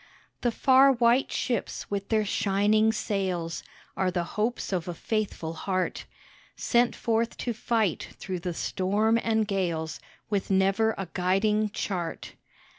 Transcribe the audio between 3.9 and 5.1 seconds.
Are the hopes of a